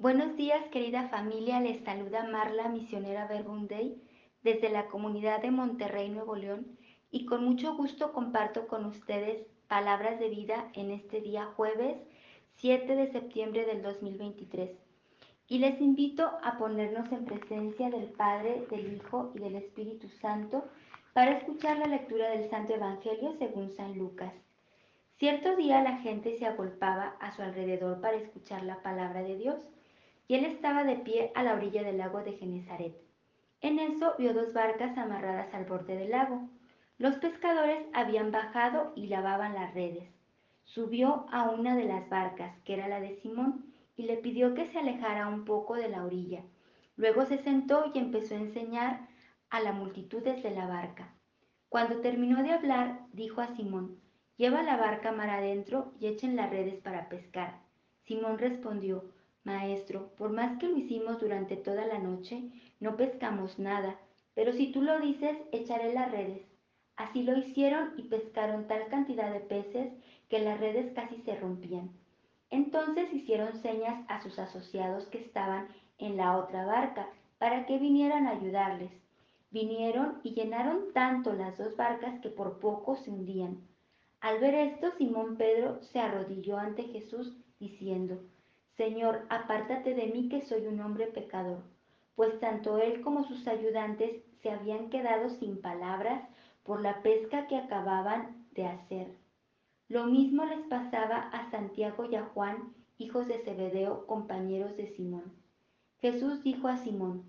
Buenos 0.00 0.34
días, 0.34 0.66
querida 0.68 1.10
familia. 1.10 1.60
Les 1.60 1.84
saluda 1.84 2.24
Marla, 2.24 2.70
misionera 2.70 3.26
Verbunday, 3.26 4.00
desde 4.42 4.70
la 4.70 4.86
comunidad 4.86 5.42
de 5.42 5.50
Monterrey, 5.50 6.08
Nuevo 6.08 6.36
León, 6.36 6.78
y 7.10 7.26
con 7.26 7.44
mucho 7.44 7.76
gusto 7.76 8.14
comparto 8.14 8.66
con 8.66 8.86
ustedes 8.86 9.46
palabras 9.68 10.18
de 10.18 10.30
vida 10.30 10.70
en 10.72 10.90
este 10.90 11.20
día 11.20 11.52
jueves 11.54 11.98
7 12.54 12.96
de 12.96 13.12
septiembre 13.12 13.66
del 13.66 13.82
2023. 13.82 14.70
Y 15.48 15.58
les 15.58 15.78
invito 15.82 16.30
a 16.42 16.56
ponernos 16.56 17.12
en 17.12 17.26
presencia 17.26 17.90
del 17.90 18.06
Padre, 18.06 18.66
del 18.70 18.94
Hijo 18.94 19.32
y 19.34 19.40
del 19.40 19.56
Espíritu 19.56 20.08
Santo 20.08 20.64
para 21.12 21.32
escuchar 21.32 21.76
la 21.76 21.88
lectura 21.88 22.30
del 22.30 22.48
Santo 22.48 22.72
Evangelio 22.72 23.34
según 23.38 23.70
San 23.72 23.98
Lucas. 23.98 24.32
Cierto 25.18 25.56
día 25.56 25.82
la 25.82 25.98
gente 25.98 26.38
se 26.38 26.46
agolpaba 26.46 27.16
a 27.20 27.32
su 27.32 27.42
alrededor 27.42 28.00
para 28.00 28.16
escuchar 28.16 28.62
la 28.62 28.80
palabra 28.80 29.22
de 29.22 29.36
Dios, 29.36 29.68
y 30.30 30.36
él 30.36 30.44
estaba 30.44 30.84
de 30.84 30.94
pie 30.94 31.32
a 31.34 31.42
la 31.42 31.54
orilla 31.54 31.82
del 31.82 31.98
lago 31.98 32.22
de 32.22 32.34
Genezaret. 32.34 32.94
En 33.60 33.80
eso 33.80 34.14
vio 34.16 34.32
dos 34.32 34.52
barcas 34.52 34.96
amarradas 34.96 35.52
al 35.52 35.64
borde 35.64 35.96
del 35.96 36.10
lago. 36.10 36.48
Los 36.98 37.16
pescadores 37.16 37.84
habían 37.94 38.30
bajado 38.30 38.92
y 38.94 39.08
lavaban 39.08 39.56
las 39.56 39.74
redes. 39.74 40.08
Subió 40.62 41.26
a 41.32 41.50
una 41.50 41.74
de 41.74 41.86
las 41.86 42.08
barcas, 42.08 42.56
que 42.64 42.74
era 42.74 42.86
la 42.86 43.00
de 43.00 43.16
Simón, 43.16 43.74
y 43.96 44.04
le 44.04 44.18
pidió 44.18 44.54
que 44.54 44.66
se 44.66 44.78
alejara 44.78 45.26
un 45.26 45.44
poco 45.44 45.74
de 45.74 45.88
la 45.88 46.04
orilla. 46.04 46.44
Luego 46.94 47.26
se 47.26 47.38
sentó 47.38 47.90
y 47.92 47.98
empezó 47.98 48.36
a 48.36 48.38
enseñar 48.38 49.08
a 49.48 49.58
la 49.58 49.72
multitud 49.72 50.22
desde 50.22 50.52
la 50.52 50.68
barca. 50.68 51.12
Cuando 51.68 52.02
terminó 52.02 52.40
de 52.44 52.52
hablar, 52.52 53.00
dijo 53.12 53.40
a 53.40 53.48
Simón, 53.56 53.98
Lleva 54.36 54.62
la 54.62 54.76
barca 54.76 55.10
mar 55.10 55.28
adentro 55.28 55.92
y 55.98 56.06
echen 56.06 56.36
las 56.36 56.50
redes 56.50 56.76
para 56.76 57.08
pescar. 57.08 57.58
Simón 58.04 58.38
respondió, 58.38 59.10
Maestro, 59.44 60.12
por 60.16 60.30
más 60.30 60.58
que 60.58 60.68
lo 60.68 60.76
hicimos 60.76 61.18
durante 61.18 61.56
toda 61.56 61.86
la 61.86 61.98
noche, 61.98 62.50
no 62.78 62.96
pescamos 62.96 63.58
nada, 63.58 63.98
pero 64.34 64.52
si 64.52 64.70
tú 64.70 64.82
lo 64.82 65.00
dices, 65.00 65.36
echaré 65.52 65.94
las 65.94 66.10
redes. 66.10 66.42
Así 66.96 67.22
lo 67.22 67.36
hicieron 67.38 67.94
y 67.96 68.02
pescaron 68.02 68.66
tal 68.66 68.88
cantidad 68.88 69.32
de 69.32 69.40
peces 69.40 69.92
que 70.28 70.40
las 70.40 70.60
redes 70.60 70.92
casi 70.94 71.16
se 71.22 71.36
rompían. 71.36 71.90
Entonces 72.50 73.12
hicieron 73.12 73.54
señas 73.62 74.04
a 74.08 74.22
sus 74.22 74.38
asociados 74.38 75.06
que 75.06 75.18
estaban 75.18 75.68
en 75.98 76.16
la 76.16 76.36
otra 76.36 76.66
barca 76.66 77.08
para 77.38 77.64
que 77.64 77.78
vinieran 77.78 78.26
a 78.26 78.32
ayudarles. 78.32 78.90
Vinieron 79.50 80.20
y 80.22 80.34
llenaron 80.34 80.92
tanto 80.92 81.32
las 81.32 81.56
dos 81.56 81.76
barcas 81.76 82.20
que 82.20 82.28
por 82.28 82.60
poco 82.60 82.96
se 82.96 83.10
hundían. 83.10 83.66
Al 84.20 84.38
ver 84.38 84.54
esto, 84.54 84.92
Simón 84.98 85.36
Pedro 85.36 85.82
se 85.82 85.98
arrodilló 85.98 86.58
ante 86.58 86.84
Jesús 86.84 87.34
diciendo, 87.58 88.20
Señor, 88.76 89.26
apártate 89.28 89.94
de 89.94 90.06
mí 90.06 90.28
que 90.28 90.40
soy 90.42 90.66
un 90.66 90.80
hombre 90.80 91.06
pecador, 91.06 91.62
pues 92.14 92.38
tanto 92.40 92.78
él 92.78 93.00
como 93.02 93.24
sus 93.24 93.46
ayudantes 93.46 94.22
se 94.42 94.50
habían 94.50 94.90
quedado 94.90 95.30
sin 95.30 95.60
palabras 95.60 96.28
por 96.62 96.80
la 96.80 97.02
pesca 97.02 97.46
que 97.46 97.56
acababan 97.56 98.46
de 98.52 98.66
hacer. 98.66 99.16
Lo 99.88 100.06
mismo 100.06 100.44
les 100.44 100.60
pasaba 100.66 101.16
a 101.16 101.50
Santiago 101.50 102.04
y 102.04 102.14
a 102.14 102.24
Juan, 102.26 102.74
hijos 102.98 103.26
de 103.26 103.38
Zebedeo, 103.38 104.06
compañeros 104.06 104.76
de 104.76 104.86
Simón. 104.86 105.32
Jesús 106.00 106.42
dijo 106.42 106.68
a 106.68 106.76
Simón, 106.76 107.24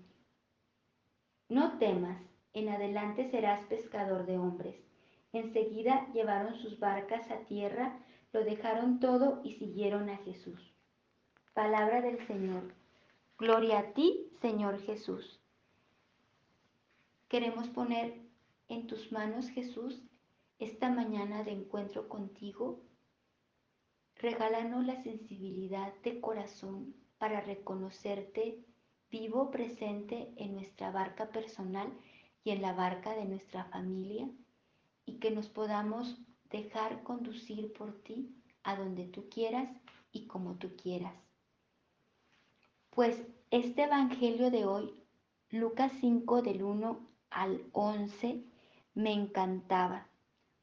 No 1.48 1.78
temas, 1.78 2.22
en 2.54 2.68
adelante 2.68 3.30
serás 3.30 3.64
pescador 3.64 4.26
de 4.26 4.38
hombres. 4.38 4.76
Enseguida 5.32 6.06
llevaron 6.12 6.54
sus 6.54 6.78
barcas 6.78 7.30
a 7.30 7.38
tierra, 7.46 7.98
lo 8.32 8.44
dejaron 8.44 9.00
todo 9.00 9.40
y 9.42 9.52
siguieron 9.52 10.08
a 10.10 10.18
Jesús. 10.18 10.71
Palabra 11.54 12.00
del 12.00 12.26
Señor. 12.26 12.72
Gloria 13.36 13.80
a 13.80 13.92
ti, 13.92 14.30
Señor 14.40 14.80
Jesús. 14.80 15.38
Queremos 17.28 17.68
poner 17.68 18.22
en 18.68 18.86
tus 18.86 19.12
manos, 19.12 19.50
Jesús, 19.50 20.00
esta 20.58 20.88
mañana 20.88 21.44
de 21.44 21.50
encuentro 21.50 22.08
contigo. 22.08 22.80
Regálanos 24.16 24.86
la 24.86 25.02
sensibilidad 25.02 25.92
de 26.02 26.22
corazón 26.22 26.94
para 27.18 27.42
reconocerte 27.42 28.64
vivo 29.10 29.50
presente 29.50 30.32
en 30.38 30.54
nuestra 30.54 30.90
barca 30.90 31.28
personal 31.28 31.92
y 32.44 32.52
en 32.52 32.62
la 32.62 32.72
barca 32.72 33.14
de 33.14 33.26
nuestra 33.26 33.66
familia 33.66 34.26
y 35.04 35.18
que 35.18 35.30
nos 35.30 35.50
podamos 35.50 36.18
dejar 36.48 37.02
conducir 37.02 37.74
por 37.74 37.92
ti 38.04 38.34
a 38.62 38.74
donde 38.74 39.04
tú 39.04 39.28
quieras 39.28 39.68
y 40.12 40.26
como 40.26 40.54
tú 40.54 40.76
quieras. 40.76 41.31
Pues 42.94 43.22
este 43.50 43.84
Evangelio 43.84 44.50
de 44.50 44.66
hoy, 44.66 44.92
Lucas 45.48 45.92
5 46.02 46.42
del 46.42 46.62
1 46.62 47.00
al 47.30 47.62
11, 47.72 48.44
me 48.92 49.14
encantaba, 49.14 50.08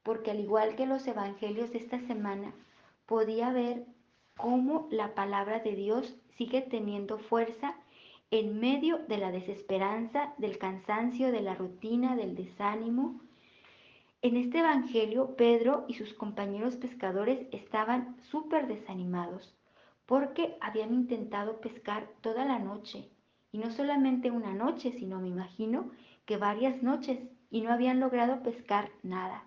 porque 0.04 0.30
al 0.30 0.38
igual 0.38 0.76
que 0.76 0.86
los 0.86 1.04
Evangelios 1.08 1.72
de 1.72 1.78
esta 1.78 1.98
semana, 1.98 2.54
podía 3.04 3.50
ver 3.50 3.84
cómo 4.36 4.86
la 4.92 5.16
palabra 5.16 5.58
de 5.58 5.74
Dios 5.74 6.14
sigue 6.36 6.62
teniendo 6.62 7.18
fuerza 7.18 7.74
en 8.30 8.60
medio 8.60 8.98
de 9.08 9.18
la 9.18 9.32
desesperanza, 9.32 10.32
del 10.38 10.56
cansancio, 10.56 11.32
de 11.32 11.40
la 11.40 11.56
rutina, 11.56 12.14
del 12.14 12.36
desánimo, 12.36 13.20
en 14.22 14.36
este 14.36 14.60
Evangelio, 14.60 15.34
Pedro 15.34 15.84
y 15.88 15.94
sus 15.94 16.14
compañeros 16.14 16.76
pescadores 16.76 17.48
estaban 17.50 18.16
súper 18.22 18.68
desanimados 18.68 19.52
porque 20.10 20.56
habían 20.60 20.92
intentado 20.92 21.60
pescar 21.60 22.10
toda 22.20 22.44
la 22.44 22.58
noche. 22.58 23.08
Y 23.52 23.58
no 23.58 23.70
solamente 23.70 24.32
una 24.32 24.52
noche, 24.52 24.90
sino 24.90 25.20
me 25.20 25.28
imagino 25.28 25.92
que 26.24 26.36
varias 26.36 26.82
noches 26.82 27.20
y 27.48 27.60
no 27.60 27.72
habían 27.72 28.00
logrado 28.00 28.42
pescar 28.42 28.90
nada. 29.04 29.44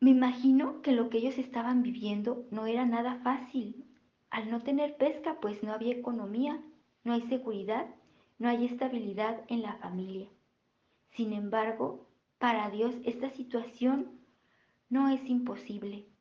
Me 0.00 0.10
imagino 0.10 0.82
que 0.82 0.92
lo 0.92 1.08
que 1.08 1.16
ellos 1.16 1.38
estaban 1.38 1.82
viviendo 1.82 2.44
no 2.50 2.66
era 2.66 2.84
nada 2.84 3.20
fácil. 3.24 3.86
Al 4.28 4.50
no 4.50 4.60
tener 4.60 4.98
pesca, 4.98 5.40
pues 5.40 5.62
no 5.62 5.72
había 5.72 5.94
economía, 5.94 6.60
no 7.04 7.14
hay 7.14 7.22
seguridad, 7.22 7.86
no 8.38 8.50
hay 8.50 8.66
estabilidad 8.66 9.44
en 9.48 9.62
la 9.62 9.76
familia. 9.76 10.28
Sin 11.12 11.32
embargo, 11.32 12.06
para 12.36 12.68
Dios 12.68 12.94
esta 13.04 13.30
situación 13.30 14.10
no 14.90 15.08
es 15.08 15.24
imposible. 15.24 16.11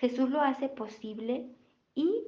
Jesús 0.00 0.30
lo 0.30 0.40
hace 0.40 0.70
posible 0.70 1.54
y 1.94 2.24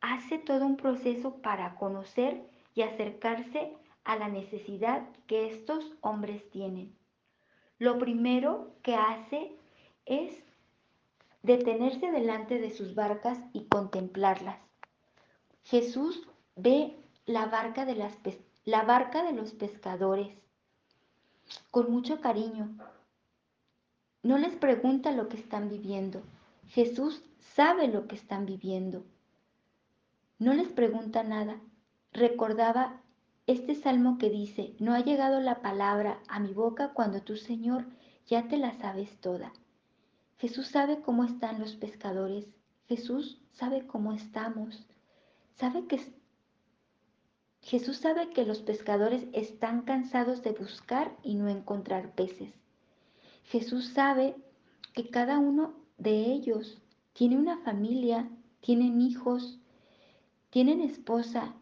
hace 0.00 0.38
todo 0.38 0.64
un 0.64 0.76
proceso 0.76 1.42
para 1.42 1.74
conocer 1.74 2.48
y 2.76 2.82
acercarse 2.82 3.74
a 4.04 4.14
la 4.14 4.28
necesidad 4.28 5.08
que 5.26 5.50
estos 5.50 5.92
hombres 6.02 6.48
tienen. 6.50 6.96
Lo 7.78 7.98
primero 7.98 8.76
que 8.82 8.94
hace 8.94 9.56
es 10.06 10.40
detenerse 11.42 12.12
delante 12.12 12.60
de 12.60 12.70
sus 12.70 12.94
barcas 12.94 13.40
y 13.52 13.64
contemplarlas. 13.64 14.60
Jesús 15.64 16.28
ve 16.54 16.96
la 17.26 17.46
barca 17.46 17.86
de, 17.86 17.96
los 19.34 19.50
pescadores 19.52 20.28
con 21.72 21.90
mucho 21.90 22.20
cariño. 22.20 22.68
No 24.22 24.38
les 24.38 24.54
pregunta 24.54 25.10
lo 25.10 25.28
que 25.28 25.38
están 25.38 25.68
viviendo. 25.68 26.22
Jesús 26.70 27.24
sabe 27.40 27.88
lo 27.88 28.06
que 28.06 28.14
están 28.14 28.46
viviendo. 28.46 29.04
No 30.38 30.54
les 30.54 30.68
pregunta 30.68 31.24
nada. 31.24 31.60
Recordaba 32.12 33.02
este 33.48 33.74
salmo 33.74 34.18
que 34.18 34.30
dice, 34.30 34.76
no 34.78 34.94
ha 34.94 35.00
llegado 35.00 35.40
la 35.40 35.62
palabra 35.62 36.20
a 36.28 36.38
mi 36.38 36.54
boca 36.54 36.92
cuando 36.94 37.22
tú, 37.22 37.36
Señor, 37.36 37.86
ya 38.28 38.46
te 38.46 38.56
la 38.56 38.70
sabes 38.78 39.18
toda. 39.20 39.52
Jesús 40.38 40.68
sabe 40.68 41.00
cómo 41.00 41.24
están 41.24 41.58
los 41.58 41.74
pescadores. 41.74 42.46
Jesús 42.86 43.42
sabe 43.50 43.88
cómo 43.88 44.12
estamos. 44.12 44.86
Sabe 45.56 45.88
que 45.88 46.00
Jesús 47.62 47.96
sabe 47.96 48.30
que 48.30 48.46
los 48.46 48.62
pescadores 48.62 49.26
están 49.32 49.82
cansados 49.82 50.44
de 50.44 50.52
buscar 50.52 51.16
y 51.24 51.34
no 51.34 51.48
encontrar 51.48 52.14
peces. 52.14 52.54
Jesús 53.42 53.88
sabe 53.88 54.36
que 54.94 55.10
cada 55.10 55.40
uno 55.40 55.79
de 56.00 56.32
ellos 56.32 56.78
tiene 57.12 57.36
una 57.36 57.58
familia, 57.58 58.28
tienen 58.60 59.00
hijos, 59.00 59.58
tienen 60.50 60.80
esposa, 60.80 61.54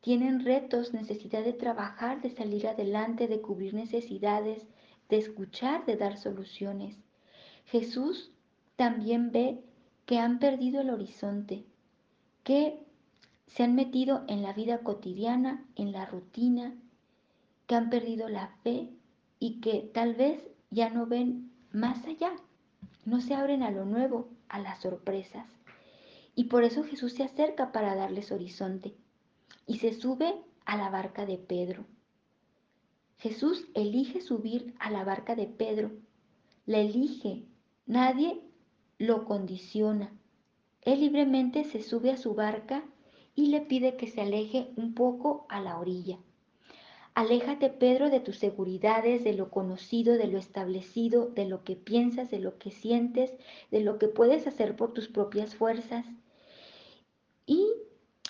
tienen 0.00 0.44
retos, 0.44 0.92
necesidad 0.92 1.44
de 1.44 1.52
trabajar, 1.52 2.20
de 2.20 2.30
salir 2.30 2.66
adelante, 2.66 3.28
de 3.28 3.40
cubrir 3.40 3.74
necesidades, 3.74 4.66
de 5.08 5.18
escuchar, 5.18 5.86
de 5.86 5.96
dar 5.96 6.18
soluciones. 6.18 6.96
Jesús 7.66 8.32
también 8.76 9.30
ve 9.30 9.62
que 10.06 10.18
han 10.18 10.38
perdido 10.38 10.80
el 10.80 10.90
horizonte, 10.90 11.64
que 12.42 12.80
se 13.46 13.62
han 13.62 13.74
metido 13.74 14.24
en 14.28 14.42
la 14.42 14.52
vida 14.52 14.78
cotidiana, 14.78 15.64
en 15.76 15.92
la 15.92 16.06
rutina, 16.06 16.74
que 17.66 17.74
han 17.76 17.90
perdido 17.90 18.28
la 18.28 18.48
fe 18.64 18.90
y 19.38 19.60
que 19.60 19.88
tal 19.94 20.14
vez 20.14 20.42
ya 20.70 20.90
no 20.90 21.06
ven 21.06 21.52
más 21.72 22.04
allá, 22.04 22.32
no 23.04 23.20
se 23.20 23.34
abren 23.34 23.62
a 23.62 23.70
lo 23.70 23.84
nuevo, 23.84 24.28
a 24.48 24.58
las 24.58 24.80
sorpresas. 24.80 25.46
Y 26.34 26.44
por 26.44 26.64
eso 26.64 26.84
Jesús 26.84 27.14
se 27.14 27.24
acerca 27.24 27.72
para 27.72 27.94
darles 27.94 28.32
horizonte 28.32 28.94
y 29.66 29.78
se 29.78 29.92
sube 29.92 30.34
a 30.64 30.76
la 30.76 30.90
barca 30.90 31.26
de 31.26 31.38
Pedro. 31.38 31.84
Jesús 33.18 33.66
elige 33.74 34.20
subir 34.20 34.74
a 34.78 34.90
la 34.90 35.04
barca 35.04 35.34
de 35.34 35.46
Pedro. 35.46 35.90
La 36.64 36.78
elige. 36.78 37.44
Nadie 37.86 38.40
lo 38.98 39.24
condiciona. 39.24 40.12
Él 40.82 41.00
libremente 41.00 41.64
se 41.64 41.82
sube 41.82 42.10
a 42.10 42.16
su 42.16 42.34
barca 42.34 42.82
y 43.34 43.46
le 43.46 43.60
pide 43.60 43.96
que 43.96 44.06
se 44.06 44.22
aleje 44.22 44.72
un 44.76 44.94
poco 44.94 45.46
a 45.48 45.60
la 45.60 45.78
orilla. 45.78 46.18
Aléjate, 47.14 47.70
Pedro, 47.70 48.08
de 48.08 48.20
tus 48.20 48.38
seguridades, 48.38 49.24
de 49.24 49.34
lo 49.34 49.50
conocido, 49.50 50.16
de 50.16 50.28
lo 50.28 50.38
establecido, 50.38 51.28
de 51.28 51.46
lo 51.46 51.64
que 51.64 51.76
piensas, 51.76 52.30
de 52.30 52.38
lo 52.38 52.58
que 52.58 52.70
sientes, 52.70 53.32
de 53.70 53.80
lo 53.80 53.98
que 53.98 54.08
puedes 54.08 54.46
hacer 54.46 54.76
por 54.76 54.92
tus 54.92 55.08
propias 55.08 55.54
fuerzas. 55.54 56.06
Y 57.46 57.66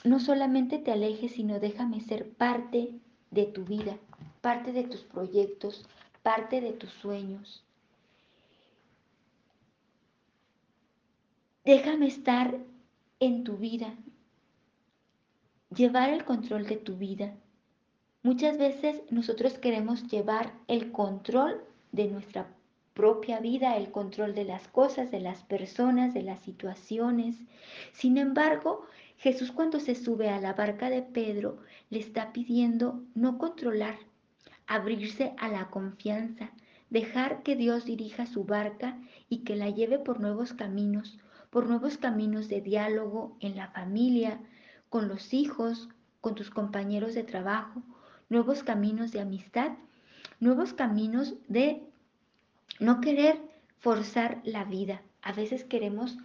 no 0.05 0.19
solamente 0.19 0.79
te 0.79 0.93
alejes, 0.93 1.32
sino 1.32 1.61
déjame 1.61 2.00
ser 2.00 2.32
parte 2.32 2.99
de 3.31 3.44
tu 3.44 3.65
vida, 3.65 3.99
parte 4.41 4.73
de 4.73 4.85
tus 4.85 5.03
proyectos, 5.03 5.87
parte 6.23 6.61
de 6.61 6.73
tus 6.73 6.91
sueños. 6.91 7.65
Déjame 11.65 12.06
estar 12.06 12.59
en 13.21 13.44
tu 13.44 13.59
vida, 13.59 13.94
llevar 15.75 16.11
el 16.11 16.25
control 16.25 16.67
de 16.67 16.76
tu 16.76 16.97
vida. 16.97 17.37
Muchas 18.22 18.58
veces 18.58 19.00
nosotros 19.08 19.56
queremos 19.56 20.06
llevar 20.08 20.52
el 20.69 20.93
control 20.93 21.64
de 21.90 22.06
nuestra 22.06 22.55
propia 22.93 23.40
vida, 23.40 23.78
el 23.78 23.90
control 23.90 24.34
de 24.34 24.44
las 24.44 24.69
cosas, 24.69 25.11
de 25.11 25.20
las 25.20 25.43
personas, 25.43 26.12
de 26.12 26.22
las 26.22 26.38
situaciones. 26.40 27.37
Sin 27.94 28.19
embargo, 28.19 28.87
Jesús 29.17 29.52
cuando 29.52 29.81
se 29.81 29.94
sube 29.94 30.28
a 30.28 30.38
la 30.38 30.52
barca 30.52 30.90
de 30.90 31.00
Pedro 31.00 31.61
le 31.88 31.99
está 31.99 32.31
pidiendo 32.34 33.02
no 33.14 33.38
controlar, 33.38 33.96
abrirse 34.66 35.32
a 35.38 35.49
la 35.49 35.70
confianza, 35.70 36.50
dejar 36.90 37.43
que 37.43 37.56
Dios 37.56 37.87
dirija 37.87 38.26
su 38.26 38.44
barca 38.44 39.00
y 39.31 39.44
que 39.44 39.56
la 39.56 39.70
lleve 39.70 39.99
por 39.99 40.20
nuevos 40.20 40.52
caminos, 40.52 41.19
por 41.49 41.66
nuevos 41.66 41.96
caminos 41.96 42.49
de 42.49 42.61
diálogo 42.61 43.38
en 43.40 43.56
la 43.56 43.69
familia, 43.69 44.43
con 44.90 45.08
los 45.08 45.32
hijos, 45.32 45.88
con 46.20 46.34
tus 46.34 46.50
compañeros 46.50 47.14
de 47.14 47.25
trabajo, 47.25 47.82
nuevos 48.31 48.62
caminos 48.62 49.12
de 49.12 49.21
amistad, 49.21 49.73
nuevos 50.38 50.73
caminos 50.73 51.35
de 51.49 51.82
no 52.79 53.03
querer 53.03 53.38
forzar 53.79 54.41
la 54.44 54.65
vida. 54.65 55.03
A 55.21 55.32
veces 55.32 55.65
queremos 55.65 56.17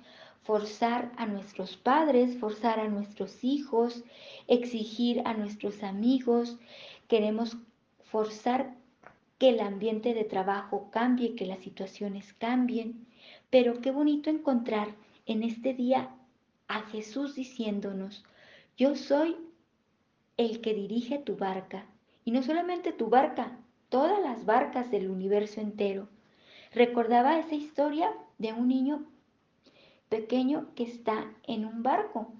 forzar 0.44 1.12
a 1.18 1.26
nuestros 1.26 1.76
padres, 1.76 2.38
forzar 2.38 2.80
a 2.80 2.88
nuestros 2.88 3.44
hijos, 3.44 4.04
exigir 4.48 5.24
a 5.26 5.34
nuestros 5.34 5.84
amigos, 5.84 6.58
queremos 7.08 7.58
forzar 8.04 8.76
que 9.40 9.50
el 9.50 9.60
ambiente 9.60 10.14
de 10.14 10.24
trabajo 10.24 10.90
cambie, 10.92 11.36
que 11.36 11.48
las 11.48 11.60
situaciones 11.60 12.34
cambien. 12.34 13.08
Pero 13.50 13.82
qué 13.82 13.92
bonito 13.92 14.30
encontrar 14.30 14.96
en 15.26 15.44
este 15.44 15.74
día 15.74 16.16
a 16.68 16.82
Jesús 16.84 17.36
diciéndonos, 17.36 18.24
yo 18.78 18.96
soy 18.96 19.36
el 20.38 20.62
que 20.62 20.74
dirige 20.74 21.18
tu 21.18 21.36
barca. 21.36 21.86
Y 22.26 22.32
no 22.32 22.44
solamente 22.44 22.92
tu 22.92 23.08
barca, 23.08 23.58
todas 23.88 24.22
las 24.22 24.46
barcas 24.46 24.92
del 24.92 25.10
universo 25.10 25.62
entero. 25.62 26.10
Recordaba 26.74 27.40
esa 27.40 27.56
historia 27.56 28.12
de 28.38 28.52
un 28.52 28.68
niño 28.68 29.06
pequeño 30.10 30.68
que 30.76 30.84
está 30.84 31.32
en 31.44 31.66
un 31.66 31.84
barco. 31.84 32.34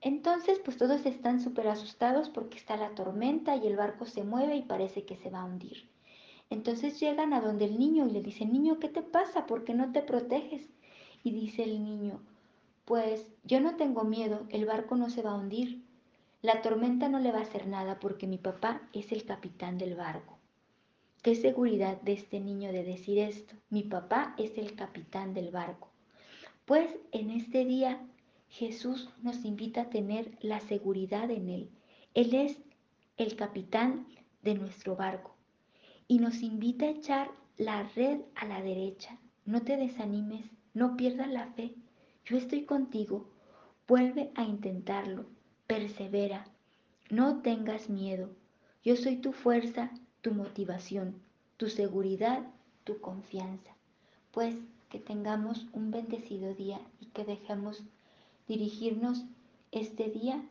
Entonces, 0.00 0.60
pues 0.64 0.76
todos 0.76 1.06
están 1.06 1.40
súper 1.40 1.68
asustados 1.68 2.28
porque 2.28 2.58
está 2.58 2.76
la 2.76 2.94
tormenta 2.94 3.56
y 3.56 3.66
el 3.66 3.76
barco 3.76 4.06
se 4.06 4.22
mueve 4.22 4.56
y 4.56 4.62
parece 4.62 5.04
que 5.04 5.16
se 5.16 5.30
va 5.30 5.40
a 5.40 5.44
hundir. 5.44 5.88
Entonces 6.50 7.00
llegan 7.00 7.32
a 7.32 7.40
donde 7.40 7.64
el 7.64 7.78
niño 7.78 8.06
y 8.06 8.10
le 8.10 8.20
dicen, 8.20 8.52
niño, 8.52 8.78
¿qué 8.78 8.88
te 8.88 9.02
pasa? 9.02 9.46
¿Por 9.46 9.64
qué 9.64 9.74
no 9.74 9.90
te 9.92 10.02
proteges? 10.02 10.68
Y 11.24 11.30
dice 11.30 11.62
el 11.62 11.82
niño, 11.82 12.20
pues 12.84 13.26
yo 13.44 13.60
no 13.60 13.76
tengo 13.76 14.04
miedo, 14.04 14.46
el 14.50 14.66
barco 14.66 14.96
no 14.96 15.08
se 15.08 15.22
va 15.22 15.30
a 15.30 15.36
hundir. 15.36 15.82
La 16.42 16.60
tormenta 16.60 17.08
no 17.08 17.20
le 17.20 17.30
va 17.30 17.38
a 17.38 17.42
hacer 17.42 17.68
nada 17.68 18.00
porque 18.00 18.26
mi 18.26 18.36
papá 18.36 18.82
es 18.92 19.12
el 19.12 19.24
capitán 19.24 19.78
del 19.78 19.94
barco. 19.94 20.40
Qué 21.22 21.36
seguridad 21.36 22.00
de 22.02 22.14
este 22.14 22.40
niño 22.40 22.72
de 22.72 22.82
decir 22.82 23.20
esto. 23.20 23.54
Mi 23.70 23.84
papá 23.84 24.34
es 24.36 24.58
el 24.58 24.74
capitán 24.74 25.34
del 25.34 25.52
barco. 25.52 25.92
Pues 26.64 26.90
en 27.12 27.30
este 27.30 27.64
día 27.64 28.04
Jesús 28.48 29.08
nos 29.22 29.44
invita 29.44 29.82
a 29.82 29.90
tener 29.90 30.36
la 30.40 30.58
seguridad 30.58 31.30
en 31.30 31.48
Él. 31.48 31.70
Él 32.12 32.34
es 32.34 32.60
el 33.18 33.36
capitán 33.36 34.08
de 34.42 34.54
nuestro 34.54 34.96
barco 34.96 35.36
y 36.08 36.18
nos 36.18 36.42
invita 36.42 36.86
a 36.86 36.90
echar 36.90 37.30
la 37.56 37.84
red 37.94 38.20
a 38.34 38.46
la 38.46 38.60
derecha. 38.60 39.16
No 39.44 39.62
te 39.62 39.76
desanimes, 39.76 40.50
no 40.74 40.96
pierdas 40.96 41.30
la 41.30 41.46
fe. 41.52 41.76
Yo 42.24 42.36
estoy 42.36 42.64
contigo. 42.64 43.30
Vuelve 43.86 44.32
a 44.34 44.42
intentarlo. 44.42 45.26
Persevera. 45.72 46.44
No 47.08 47.40
tengas 47.40 47.88
miedo. 47.88 48.28
Yo 48.84 48.94
soy 48.94 49.16
tu 49.16 49.32
fuerza, 49.32 49.90
tu 50.20 50.34
motivación, 50.34 51.14
tu 51.56 51.70
seguridad, 51.70 52.42
tu 52.84 53.00
confianza. 53.00 53.70
Pues 54.32 54.54
que 54.90 54.98
tengamos 54.98 55.64
un 55.72 55.90
bendecido 55.90 56.52
día 56.52 56.78
y 57.00 57.06
que 57.06 57.24
dejemos 57.24 57.82
dirigirnos 58.46 59.24
este 59.70 60.10
día 60.10 60.42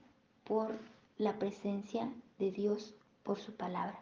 por 0.43 0.71
la 1.19 1.37
presencia 1.37 2.11
de 2.39 2.51
Dios, 2.51 2.95
por 3.21 3.37
su 3.37 3.53
palabra. 3.53 3.99